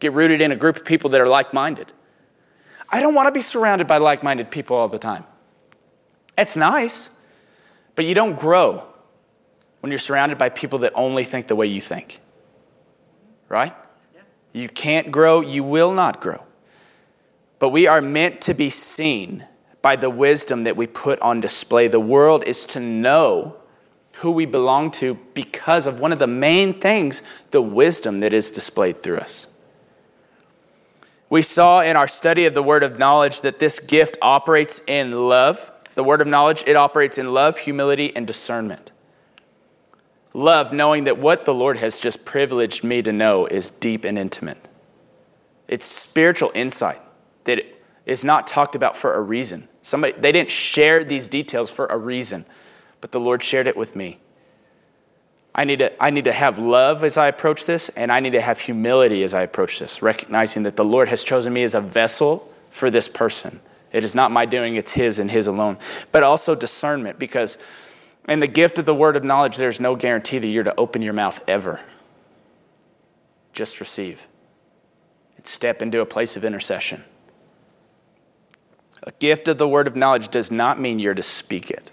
[0.00, 1.92] get rooted in a group of people that are like minded.
[2.90, 5.24] I don't want to be surrounded by like minded people all the time.
[6.36, 7.08] It's nice,
[7.94, 8.84] but you don't grow
[9.80, 12.20] when you're surrounded by people that only think the way you think.
[13.48, 13.74] Right?
[14.14, 14.20] Yeah.
[14.52, 16.45] You can't grow, you will not grow.
[17.58, 19.46] But we are meant to be seen
[19.80, 21.88] by the wisdom that we put on display.
[21.88, 23.56] The world is to know
[24.14, 28.50] who we belong to because of one of the main things the wisdom that is
[28.50, 29.46] displayed through us.
[31.28, 35.28] We saw in our study of the word of knowledge that this gift operates in
[35.28, 35.72] love.
[35.94, 38.92] The word of knowledge, it operates in love, humility, and discernment.
[40.32, 44.18] Love, knowing that what the Lord has just privileged me to know is deep and
[44.18, 44.68] intimate.
[45.68, 47.00] It's spiritual insight
[47.46, 47.64] that
[48.04, 49.66] is not talked about for a reason.
[49.82, 52.44] Somebody, they didn't share these details for a reason,
[53.00, 54.18] but the Lord shared it with me.
[55.54, 58.34] I need, to, I need to have love as I approach this, and I need
[58.34, 61.74] to have humility as I approach this, recognizing that the Lord has chosen me as
[61.74, 63.60] a vessel for this person.
[63.90, 65.78] It is not my doing, it's His and His alone.
[66.12, 67.56] But also discernment, because
[68.28, 71.00] in the gift of the word of knowledge, there's no guarantee that you're to open
[71.00, 71.80] your mouth ever.
[73.54, 74.28] Just receive
[75.38, 77.02] and step into a place of intercession.
[79.06, 81.92] A gift of the word of knowledge does not mean you're to speak it.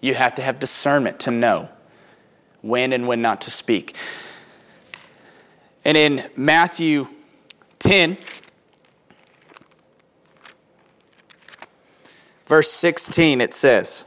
[0.00, 1.70] You have to have discernment to know
[2.60, 3.96] when and when not to speak.
[5.84, 7.08] And in Matthew
[7.78, 8.18] 10,
[12.46, 14.04] verse 16, it says,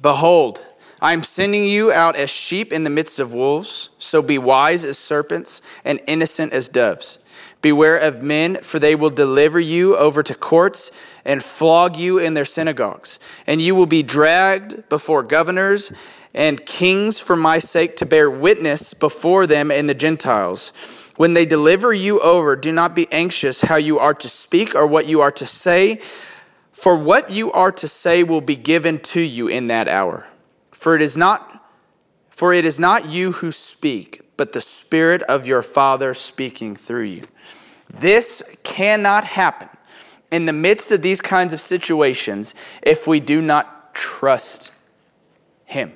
[0.00, 0.64] Behold,
[1.02, 4.84] I am sending you out as sheep in the midst of wolves, so be wise
[4.84, 7.18] as serpents and innocent as doves.
[7.60, 10.92] Beware of men, for they will deliver you over to courts
[11.24, 13.18] and flog you in their synagogues.
[13.48, 15.90] And you will be dragged before governors
[16.34, 20.72] and kings for my sake to bear witness before them and the Gentiles.
[21.16, 24.86] When they deliver you over, do not be anxious how you are to speak or
[24.86, 25.98] what you are to say,
[26.70, 30.26] for what you are to say will be given to you in that hour.
[30.82, 31.64] For it is not
[32.28, 37.04] for it is not you who speak, but the spirit of your Father speaking through
[37.04, 37.22] you.
[37.88, 39.68] This cannot happen
[40.32, 44.72] in the midst of these kinds of situations if we do not trust
[45.66, 45.92] Him.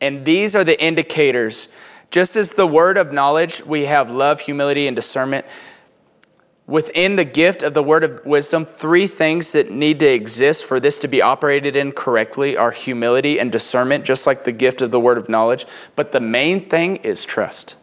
[0.00, 1.68] And these are the indicators.
[2.12, 5.46] Just as the word of knowledge, we have love, humility, and discernment.
[6.66, 10.80] Within the gift of the word of wisdom, three things that need to exist for
[10.80, 14.90] this to be operated in correctly are humility and discernment, just like the gift of
[14.90, 15.66] the word of knowledge.
[15.94, 17.76] But the main thing is trust.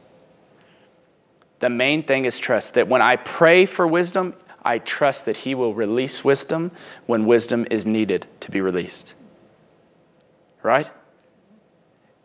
[1.60, 2.74] The main thing is trust.
[2.74, 6.72] That when I pray for wisdom, I trust that He will release wisdom
[7.06, 9.13] when wisdom is needed to be released.
[10.63, 10.89] Right?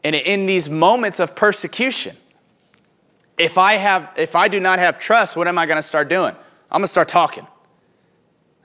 [0.03, 2.17] And in these moments of persecution,
[3.37, 6.09] if I, have, if I do not have trust, what am I going to start
[6.09, 6.35] doing?
[6.71, 7.47] I'm to start talking.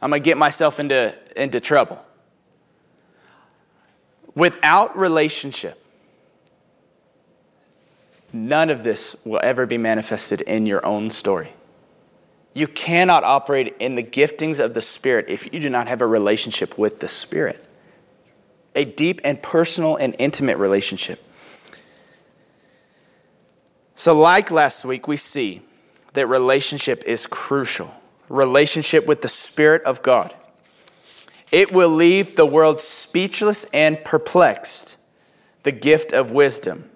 [0.01, 2.03] I'm to get myself into, into trouble.
[4.33, 5.83] Without relationship,
[8.33, 11.53] none of this will ever be manifested in your own story.
[12.53, 16.07] You cannot operate in the giftings of the Spirit if you do not have a
[16.07, 17.65] relationship with the Spirit.
[18.75, 21.23] A deep and personal and intimate relationship.
[23.95, 25.61] So, like last week, we see
[26.13, 27.93] that relationship is crucial.
[28.29, 30.33] Relationship with the Spirit of God.
[31.51, 34.97] It will leave the world speechless and perplexed,
[35.63, 36.89] the gift of wisdom.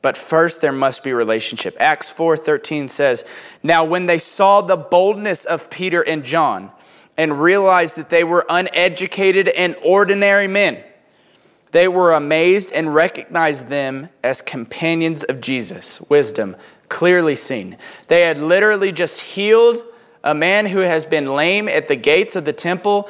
[0.00, 1.76] But first there must be relationship.
[1.78, 3.24] Acts 4:13 says,
[3.62, 6.70] "Now when they saw the boldness of Peter and John
[7.16, 10.82] and realized that they were uneducated and ordinary men,
[11.72, 16.00] they were amazed and recognized them as companions of Jesus.
[16.08, 16.56] Wisdom
[16.88, 17.76] clearly seen.
[18.08, 19.82] They had literally just healed
[20.24, 23.08] a man who has been lame at the gates of the temple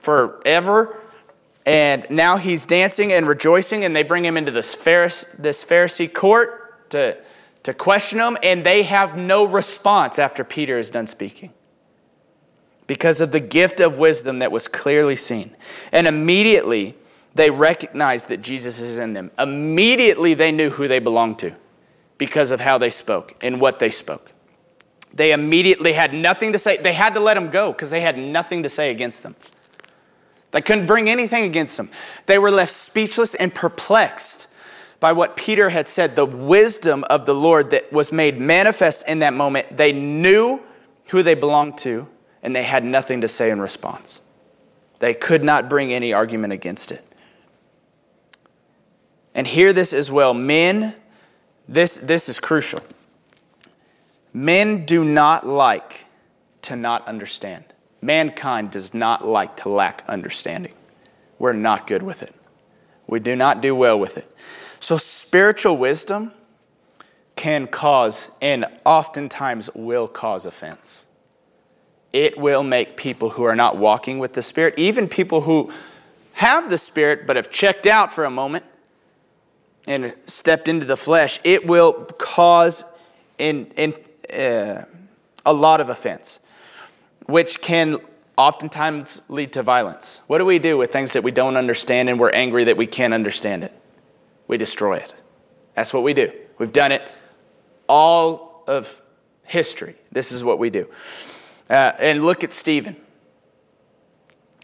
[0.00, 0.96] forever
[1.68, 6.12] and now he's dancing and rejoicing, and they bring him into this Pharisee, this Pharisee
[6.12, 7.18] court to,
[7.64, 11.52] to question him, and they have no response after Peter is done speaking
[12.86, 15.54] because of the gift of wisdom that was clearly seen.
[15.92, 16.94] And immediately
[17.34, 19.30] they recognized that Jesus is in them.
[19.38, 21.54] Immediately they knew who they belonged to
[22.18, 24.32] because of how they spoke and what they spoke.
[25.14, 26.76] They immediately had nothing to say.
[26.76, 29.36] They had to let them go because they had nothing to say against them.
[30.50, 31.90] They couldn't bring anything against them.
[32.26, 34.48] They were left speechless and perplexed
[35.00, 39.20] by what Peter had said, the wisdom of the Lord that was made manifest in
[39.20, 39.76] that moment.
[39.76, 40.60] They knew
[41.08, 42.08] who they belonged to,
[42.42, 44.20] and they had nothing to say in response.
[44.98, 47.04] They could not bring any argument against it.
[49.34, 50.94] And hear this as well men,
[51.68, 52.80] this, this is crucial.
[54.32, 56.06] Men do not like
[56.62, 57.64] to not understand.
[58.00, 60.74] Mankind does not like to lack understanding.
[61.38, 62.34] We're not good with it.
[63.06, 64.34] We do not do well with it.
[64.80, 66.32] So, spiritual wisdom
[67.36, 71.06] can cause, and oftentimes will cause offense.
[72.12, 75.72] It will make people who are not walking with the Spirit, even people who
[76.34, 78.64] have the Spirit but have checked out for a moment
[79.88, 82.84] and stepped into the flesh, it will cause
[83.38, 83.94] in, in,
[84.32, 84.84] uh,
[85.46, 86.40] a lot of offense
[87.24, 87.98] which can
[88.36, 90.20] oftentimes lead to violence.
[90.26, 92.86] What do we do with things that we don't understand and we're angry that we
[92.86, 93.72] can't understand it?
[94.46, 95.14] We destroy it.
[95.74, 96.32] That's what we do.
[96.58, 97.02] We've done it
[97.88, 99.00] all of
[99.44, 99.94] history.
[100.12, 100.86] This is what we do.
[101.68, 102.96] Uh, and look at Stephen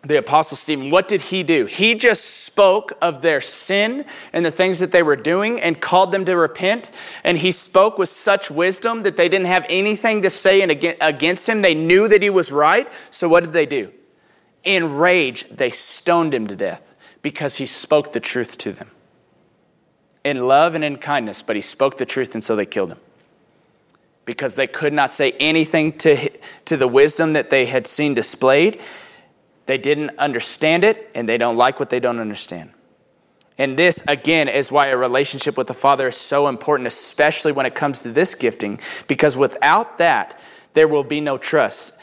[0.04, 1.64] the apostle Stephen, what did he do?
[1.64, 6.12] He just spoke of their sin and the things that they were doing and called
[6.12, 6.90] them to repent.
[7.24, 10.60] And he spoke with such wisdom that they didn't have anything to say
[11.00, 11.62] against him.
[11.62, 12.86] They knew that he was right.
[13.10, 13.92] So what did they do?
[14.62, 16.82] In rage, they stoned him to death
[17.22, 18.90] because he spoke the truth to them.
[20.22, 23.00] In love and in kindness, but he spoke the truth, and so they killed him.
[24.24, 26.30] Because they could not say anything to,
[26.64, 28.80] to the wisdom that they had seen displayed
[29.66, 32.70] they didn't understand it, and they don't like what they don't understand.
[33.56, 37.66] And this, again, is why a relationship with the Father is so important, especially when
[37.66, 40.40] it comes to this gifting, because without that,
[40.72, 41.96] there will be no trust.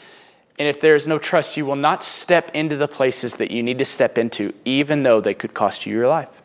[0.58, 3.62] And if there is no trust, you will not step into the places that you
[3.62, 6.42] need to step into, even though they could cost you your life.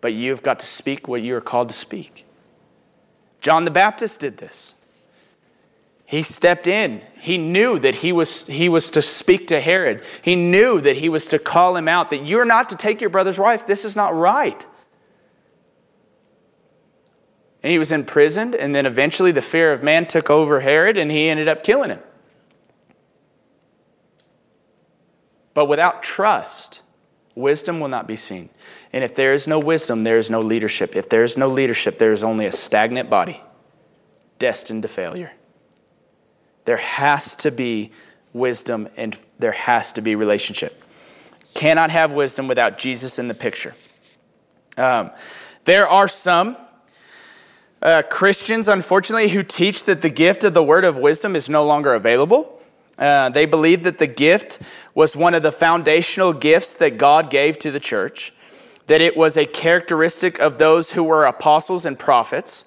[0.00, 2.24] But you've got to speak what you are called to speak.
[3.40, 4.74] John the Baptist did this.
[6.06, 7.02] He stepped in.
[7.18, 10.04] He knew that he was, he was to speak to Herod.
[10.22, 13.10] He knew that he was to call him out that you're not to take your
[13.10, 13.66] brother's wife.
[13.66, 14.64] This is not right.
[17.62, 21.10] And he was imprisoned, and then eventually the fear of man took over Herod, and
[21.10, 22.00] he ended up killing him.
[25.54, 26.82] But without trust,
[27.34, 28.50] wisdom will not be seen.
[28.92, 30.94] And if there is no wisdom, there is no leadership.
[30.94, 33.42] If there is no leadership, there is only a stagnant body
[34.38, 35.32] destined to failure.
[36.64, 37.90] There has to be
[38.32, 40.82] wisdom and there has to be relationship.
[41.54, 43.74] Cannot have wisdom without Jesus in the picture.
[44.76, 45.10] Um,
[45.64, 46.56] there are some
[47.80, 51.64] uh, Christians, unfortunately, who teach that the gift of the word of wisdom is no
[51.64, 52.60] longer available.
[52.98, 54.58] Uh, they believe that the gift
[54.94, 58.32] was one of the foundational gifts that God gave to the church,
[58.86, 62.64] that it was a characteristic of those who were apostles and prophets,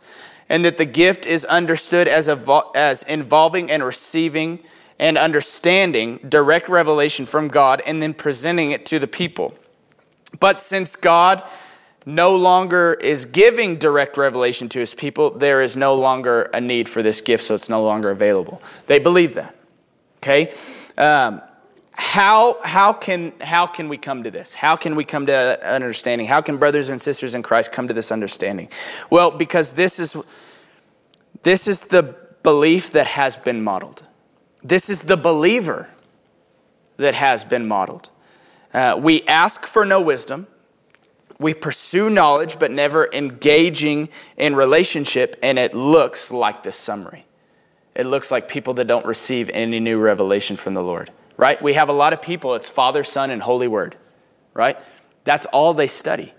[0.49, 2.29] and that the gift is understood as,
[2.75, 4.63] as involving and receiving
[4.99, 9.53] and understanding direct revelation from God and then presenting it to the people.
[10.39, 11.43] But since God
[12.05, 16.87] no longer is giving direct revelation to his people, there is no longer a need
[16.87, 18.61] for this gift, so it's no longer available.
[18.87, 19.55] They believe that.
[20.23, 20.53] Okay?
[20.97, 21.41] Um,
[21.97, 24.53] how, how, can, how can we come to this?
[24.53, 26.27] How can we come to understanding?
[26.27, 28.69] How can brothers and sisters in Christ come to this understanding?
[29.09, 30.15] Well, because this is,
[31.41, 34.03] this is the belief that has been modeled.
[34.63, 35.89] This is the believer
[36.97, 38.11] that has been modeled.
[38.75, 40.45] Uh, we ask for no wisdom.
[41.39, 47.25] We pursue knowledge, but never engaging in relationship, and it looks like this summary.
[47.95, 51.61] It looks like people that don't receive any new revelation from the Lord right?
[51.61, 53.95] We have a lot of people, it's Father, Son, and Holy Word,
[54.53, 54.77] right?
[55.23, 56.33] That's all they study.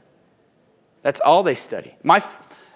[1.02, 1.94] That's all they study.
[2.02, 2.22] My,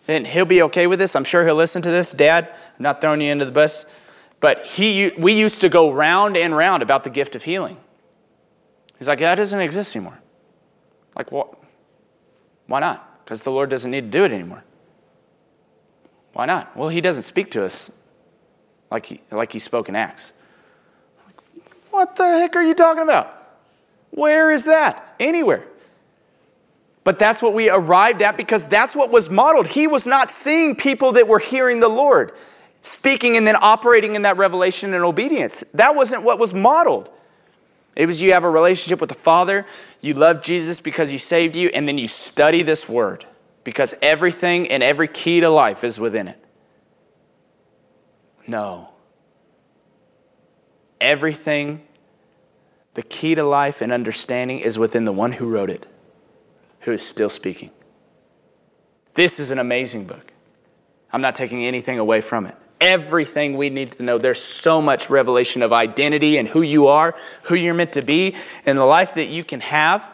[0.08, 1.16] and he'll be okay with this.
[1.16, 2.12] I'm sure he'll listen to this.
[2.12, 3.86] Dad, I'm not throwing you into the bus,
[4.40, 7.76] but he, we used to go round and round about the gift of healing.
[8.98, 10.20] He's like, that doesn't exist anymore.
[11.16, 11.58] Like, what?
[12.66, 13.24] Why not?
[13.24, 14.64] Because the Lord doesn't need to do it anymore.
[16.32, 16.76] Why not?
[16.76, 17.90] Well, he doesn't speak to us
[18.90, 20.32] like he, like he spoke in Acts.
[22.02, 23.32] What the heck are you talking about?
[24.10, 25.14] Where is that?
[25.20, 25.64] Anywhere.
[27.04, 29.68] But that's what we arrived at because that's what was modeled.
[29.68, 32.32] He was not seeing people that were hearing the Lord,
[32.80, 35.62] speaking and then operating in that revelation and obedience.
[35.74, 37.08] That wasn't what was modeled.
[37.94, 39.64] It was you have a relationship with the Father,
[40.00, 43.26] you love Jesus because He saved you, and then you study this word
[43.62, 46.44] because everything and every key to life is within it.
[48.48, 48.88] No
[51.02, 51.82] everything,
[52.94, 55.86] the key to life and understanding is within the one who wrote it,
[56.80, 57.70] who is still speaking.
[59.14, 60.32] This is an amazing book.
[61.12, 62.56] I'm not taking anything away from it.
[62.80, 64.18] Everything we need to know.
[64.18, 67.14] There's so much revelation of identity and who you are,
[67.44, 68.34] who you're meant to be,
[68.66, 70.04] and the life that you can have.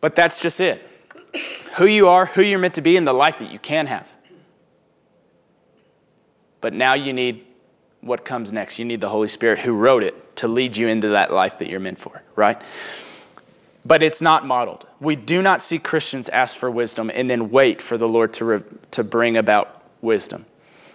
[0.00, 0.82] But that's just it.
[1.76, 4.10] Who you are, who you're meant to be, and the life that you can have.
[6.60, 7.44] But now you need
[8.00, 8.78] what comes next.
[8.78, 11.68] You need the Holy Spirit who wrote it to lead you into that life that
[11.68, 12.60] you're meant for, right?
[13.84, 14.86] But it's not modeled.
[15.00, 18.44] We do not see Christians ask for wisdom and then wait for the Lord to,
[18.46, 18.62] re-
[18.92, 20.46] to bring about wisdom.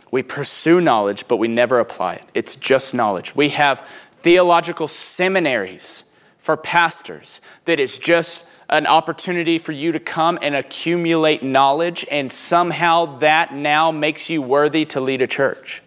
[0.09, 2.23] We pursue knowledge, but we never apply it.
[2.33, 3.35] It's just knowledge.
[3.35, 3.87] We have
[4.21, 6.05] theological seminaries
[6.39, 12.31] for pastors that is just an opportunity for you to come and accumulate knowledge, and
[12.33, 15.83] somehow that now makes you worthy to lead a church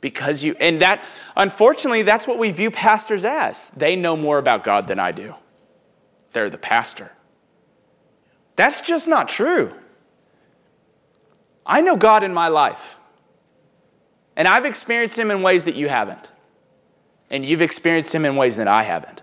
[0.00, 1.02] because you, and that,
[1.36, 3.70] unfortunately, that's what we view pastors as.
[3.70, 5.34] They know more about God than I do.
[6.32, 7.12] They're the pastor.
[8.56, 9.74] That's just not true.
[11.66, 12.98] I know God in my life.
[14.36, 16.28] And I've experienced Him in ways that you haven't.
[17.30, 19.22] And you've experienced Him in ways that I haven't.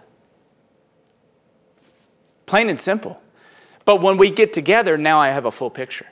[2.45, 3.21] Plain and simple.
[3.84, 6.07] But when we get together, now I have a full picture.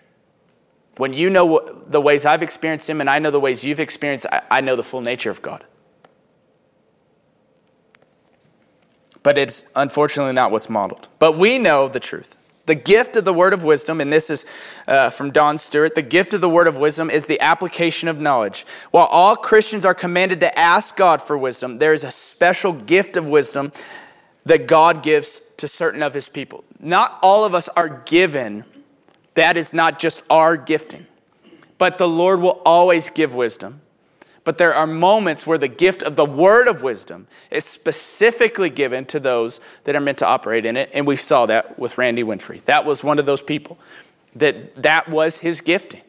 [0.98, 4.26] When you know the ways I've experienced Him and I know the ways you've experienced,
[4.32, 5.64] I know the full nature of God.
[9.24, 11.10] But it's unfortunately not what's modeled.
[11.18, 12.38] But we know the truth.
[12.68, 14.46] The gift of the word of wisdom, and this is
[14.88, 18.20] uh, from Don Stewart the gift of the word of wisdom is the application of
[18.20, 18.66] knowledge.
[18.92, 23.18] While all Christians are commanded to ask God for wisdom, there is a special gift
[23.18, 23.72] of wisdom
[24.46, 26.64] that God gives to certain of his people.
[26.80, 28.64] Not all of us are given,
[29.36, 31.06] that is not just our gifting,
[31.78, 33.82] but the Lord will always give wisdom.
[34.44, 39.06] But there are moments where the gift of the word of wisdom is specifically given
[39.06, 40.92] to those that are meant to operate in it.
[40.94, 42.64] And we saw that with Randy Winfrey.
[42.66, 43.80] That was one of those people
[44.36, 46.02] that that was his gifting,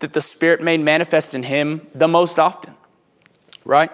[0.00, 2.74] that the Spirit made manifest in him the most often,
[3.64, 3.90] right?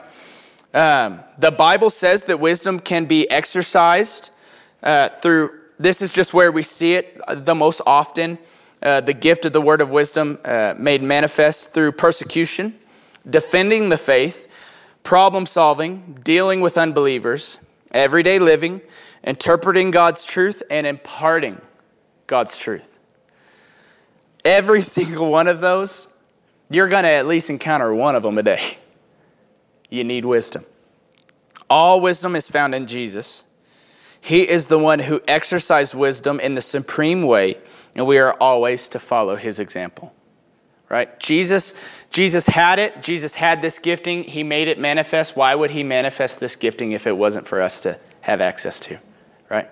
[0.75, 4.31] Um, the Bible says that wisdom can be exercised
[4.83, 8.39] uh, through, this is just where we see it the most often.
[8.83, 12.79] Uh, the gift of the word of wisdom uh, made manifest through persecution
[13.29, 14.49] defending the faith,
[15.03, 17.59] problem solving, dealing with unbelievers,
[17.93, 18.81] everyday living,
[19.24, 21.61] interpreting God's truth, and imparting
[22.26, 22.99] God's truth.
[24.45, 26.09] Every single one of those,
[26.70, 28.79] you're going to at least encounter one of them a day.
[29.91, 30.66] You need wisdom.
[31.70, 33.47] All wisdom is found in Jesus.
[34.20, 37.57] He is the one who exercised wisdom in the supreme way,
[37.95, 40.14] and we are always to follow his example.
[40.89, 41.18] Right?
[41.20, 41.74] Jesus
[42.11, 43.03] Jesus had it.
[43.03, 44.24] Jesus had this gifting.
[44.24, 45.36] He made it manifest.
[45.36, 48.99] Why would he manifest this gifting if it wasn't for us to have access to?
[49.51, 49.68] Right?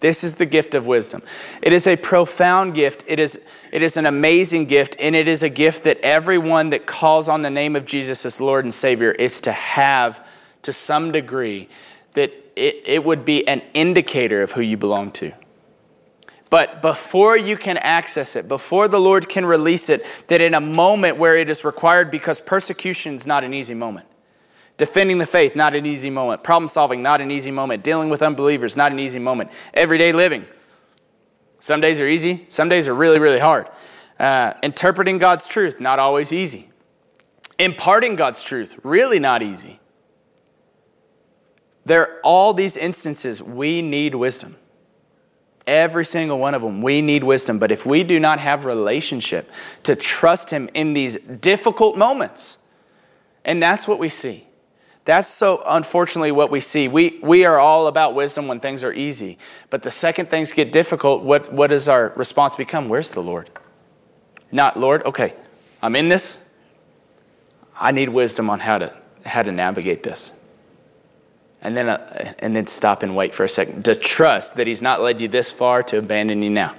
[0.00, 1.22] This is the gift of wisdom.
[1.62, 3.04] It is a profound gift.
[3.06, 3.40] It is,
[3.72, 7.42] it is an amazing gift, and it is a gift that everyone that calls on
[7.42, 10.26] the name of Jesus as Lord and Savior is to have
[10.62, 11.68] to some degree,
[12.14, 15.32] that it, it would be an indicator of who you belong to.
[16.50, 20.60] But before you can access it, before the Lord can release it, that in a
[20.60, 24.06] moment where it is required, because persecution is not an easy moment.
[24.76, 26.42] Defending the faith, not an easy moment.
[26.42, 27.82] Problem solving, not an easy moment.
[27.82, 29.50] Dealing with unbelievers, not an easy moment.
[29.72, 30.46] Everyday living.
[31.60, 33.70] Some days are easy, some days are really, really hard.
[34.18, 36.68] Uh, interpreting God's truth, not always easy.
[37.58, 39.80] Imparting God's truth, really not easy.
[41.86, 44.56] There are all these instances we need wisdom.
[45.66, 46.82] Every single one of them.
[46.82, 47.58] We need wisdom.
[47.58, 49.50] But if we do not have relationship
[49.84, 52.58] to trust Him in these difficult moments,
[53.44, 54.46] and that's what we see.
[55.04, 56.88] That's so unfortunately what we see.
[56.88, 59.38] We, we are all about wisdom when things are easy.
[59.68, 62.88] But the second things get difficult, what, what does our response become?
[62.88, 63.50] Where's the Lord?
[64.50, 65.34] Not, Lord, okay,
[65.82, 66.38] I'm in this.
[67.78, 68.96] I need wisdom on how to,
[69.26, 70.32] how to navigate this
[71.64, 73.86] and then, uh, and then stop and wait for a second.
[73.86, 76.74] To trust that He's not led you this far to abandon you now.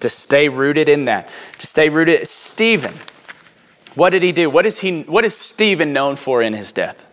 [0.00, 1.28] To stay rooted in that.
[1.58, 2.26] To stay rooted.
[2.28, 2.94] Stephen,
[3.96, 4.48] what did he do?
[4.48, 7.04] What is, he, what is Stephen known for in his death?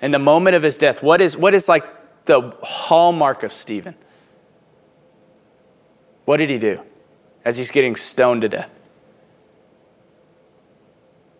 [0.00, 1.84] In the moment of his death, what is, what is like
[2.24, 3.94] the hallmark of Stephen?
[6.24, 6.80] What did he do
[7.44, 8.70] as he's getting stoned to death?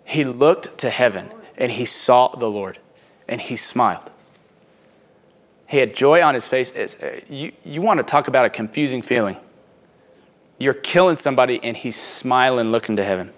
[0.05, 1.31] He looked to heaven
[1.61, 2.79] and he saw the Lord
[3.29, 4.11] and he smiled.
[5.69, 6.75] He had joy on his face.
[6.75, 9.37] Uh, you, you want to talk about a confusing feeling.
[10.59, 13.33] You're killing somebody and he's smiling, looking to heaven.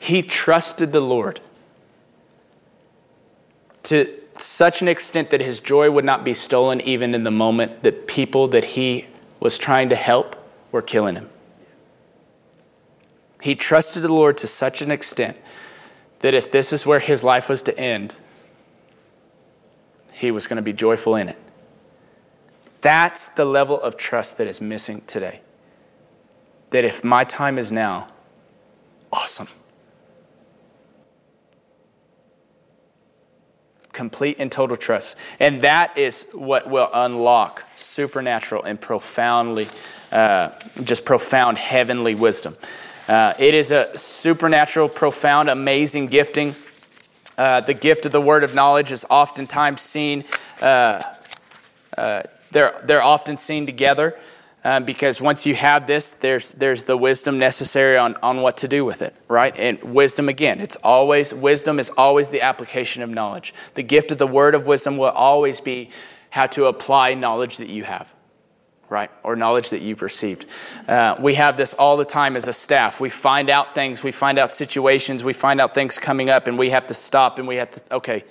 [0.00, 1.40] He trusted the Lord
[3.84, 7.82] to such an extent that his joy would not be stolen even in the moment
[7.84, 9.06] that people that he
[9.38, 10.36] was trying to help
[10.72, 11.30] were killing him.
[13.42, 15.36] He trusted the Lord to such an extent
[16.20, 18.14] that if this is where his life was to end,
[20.12, 21.38] he was going to be joyful in it.
[22.82, 25.40] That's the level of trust that is missing today.
[26.70, 28.06] That if my time is now,
[29.12, 29.48] awesome.
[33.92, 35.16] Complete and total trust.
[35.40, 39.66] And that is what will unlock supernatural and profoundly,
[40.12, 40.50] uh,
[40.84, 42.56] just profound heavenly wisdom.
[43.08, 46.54] Uh, it is a supernatural, profound, amazing gifting.
[47.36, 50.24] Uh, the gift of the word of knowledge is oftentimes seen,
[50.60, 51.02] uh,
[51.96, 52.22] uh
[52.52, 54.16] they're, they're often seen together
[54.62, 58.68] uh, because once you have this, there's, there's the wisdom necessary on, on what to
[58.68, 59.56] do with it, right?
[59.58, 63.54] And wisdom, again, it's always, wisdom is always the application of knowledge.
[63.74, 65.90] The gift of the word of wisdom will always be
[66.30, 68.14] how to apply knowledge that you have
[68.92, 69.10] right?
[69.24, 70.44] Or knowledge that you've received.
[70.86, 73.00] Uh, we have this all the time as a staff.
[73.00, 76.58] We find out things, we find out situations, we find out things coming up, and
[76.58, 78.24] we have to stop and we have to, okay,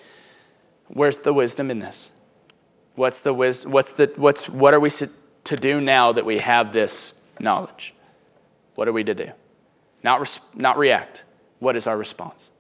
[0.88, 2.12] where's the wisdom in this?
[2.95, 3.72] What's the wisdom?
[3.72, 7.95] What's the, what's, what are we to do now that we have this knowledge?
[8.76, 9.32] What are we to do?
[10.03, 11.26] Not, not react.
[11.59, 12.51] What is our response?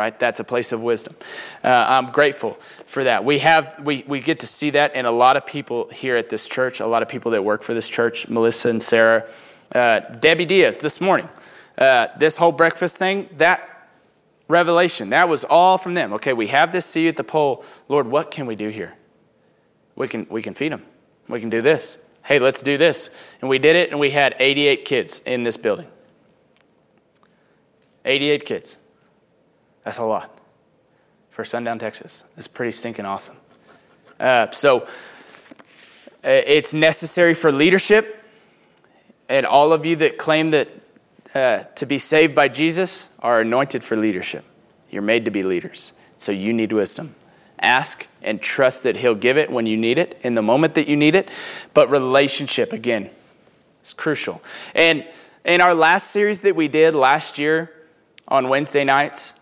[0.00, 0.18] Right?
[0.18, 1.14] That's a place of wisdom.
[1.62, 2.54] Uh, I'm grateful
[2.86, 3.22] for that.
[3.22, 6.30] We have we we get to see that in a lot of people here at
[6.30, 6.80] this church.
[6.80, 9.28] A lot of people that work for this church, Melissa and Sarah,
[9.74, 11.28] uh, Debbie Diaz this morning.
[11.76, 13.90] Uh, this whole breakfast thing, that
[14.48, 16.14] revelation, that was all from them.
[16.14, 17.62] Okay, we have this See You at the Pole.
[17.88, 18.94] Lord, what can we do here?
[19.96, 20.82] We can we can feed them.
[21.28, 21.98] We can do this.
[22.24, 23.10] Hey, let's do this.
[23.42, 25.88] And we did it, and we had 88 kids in this building.
[28.06, 28.78] 88 kids.
[29.84, 30.36] That's a lot
[31.30, 32.24] for Sundown, Texas.
[32.36, 33.36] It's pretty stinking awesome.
[34.18, 34.86] Uh, so uh,
[36.22, 38.22] it's necessary for leadership,
[39.28, 40.68] and all of you that claim that
[41.34, 44.44] uh, to be saved by Jesus are anointed for leadership.
[44.90, 47.14] You're made to be leaders, so you need wisdom.
[47.58, 50.88] Ask and trust that He'll give it when you need it, in the moment that
[50.88, 51.30] you need it.
[51.72, 53.08] But relationship, again,
[53.82, 54.42] is crucial.
[54.74, 55.06] And
[55.44, 57.72] in our last series that we did last year
[58.28, 59.34] on Wednesday nights,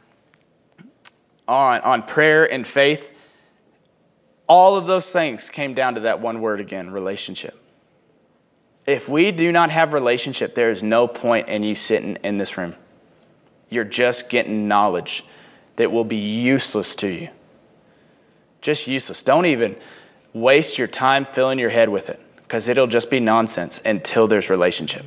[1.49, 3.11] on, on prayer and faith,
[4.47, 7.61] all of those things came down to that one word again relationship.
[8.87, 12.57] If we do not have relationship, there is no point in you sitting in this
[12.57, 12.75] room.
[13.69, 15.25] You're just getting knowledge
[15.77, 17.29] that will be useless to you.
[18.61, 19.23] Just useless.
[19.23, 19.77] Don't even
[20.33, 24.49] waste your time filling your head with it because it'll just be nonsense until there's
[24.49, 25.05] relationship.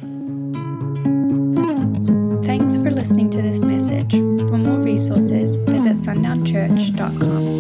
[6.68, 7.51] Thanks